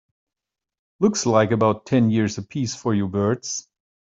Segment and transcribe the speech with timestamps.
[0.99, 3.67] Looks like about ten years a piece for you birds.